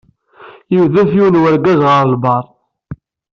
[0.75, 2.45] Yudef yiwen n urgaz ɣer lbaṛ...